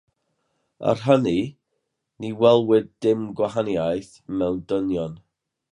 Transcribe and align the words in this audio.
Er 0.91 0.99
hynny 1.07 1.41
ni 2.19 2.29
welwyd 2.41 2.87
dim 3.03 3.21
gwahaniaeth 3.37 4.13
mewn 4.37 4.57
dynion. 4.69 5.13